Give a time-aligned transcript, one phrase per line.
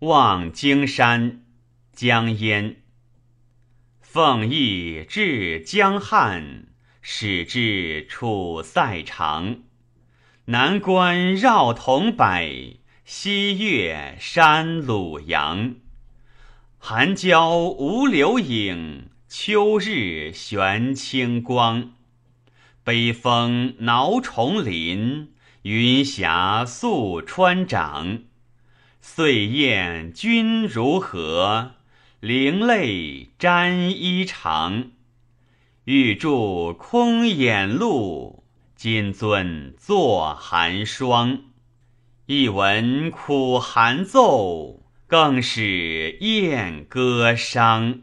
[0.00, 1.42] 望京山，
[1.92, 2.76] 江淹。
[4.00, 6.68] 奉义至江汉，
[7.02, 9.58] 始至楚塞长。
[10.46, 15.74] 南关绕桐柏，西岳山鲁阳。
[16.78, 21.92] 寒郊无留影，秋日悬清光。
[22.82, 28.29] 北风挠重林，云霞宿川长。
[29.02, 31.72] 岁晏君如何？
[32.20, 34.90] 零泪沾衣裳。
[35.84, 38.44] 玉柱空掩露，
[38.76, 41.44] 金樽坐寒霜。
[42.26, 48.02] 一闻苦寒奏，更使燕歌伤。